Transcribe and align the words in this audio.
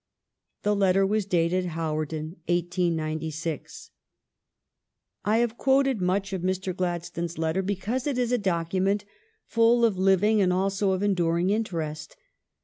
The 0.63 0.75
letter 0.75 1.05
was 1.05 1.27
dated 1.27 1.65
Hawarden, 1.65 2.37
1896. 2.49 3.91
I 5.23 5.37
have 5.37 5.59
quoted 5.59 6.01
much 6.01 6.33
of 6.33 6.41
Mr. 6.41 6.75
Gladstone's 6.75 7.37
letter 7.37 7.61
because 7.61 8.07
it 8.07 8.17
is 8.17 8.31
a 8.31 8.39
document 8.39 9.05
full 9.45 9.85
of 9.85 9.99
living 9.99 10.41
and 10.41 10.51
also 10.51 10.97
■of 10.97 11.03
enduring 11.03 11.49
intL 11.49 11.73
rest. 11.73 12.17